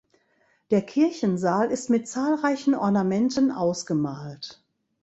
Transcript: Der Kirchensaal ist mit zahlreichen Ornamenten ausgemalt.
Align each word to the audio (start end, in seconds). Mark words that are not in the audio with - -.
Der 0.71 0.81
Kirchensaal 0.81 1.69
ist 1.69 1.91
mit 1.91 2.07
zahlreichen 2.07 2.73
Ornamenten 2.73 3.51
ausgemalt. 3.51 4.59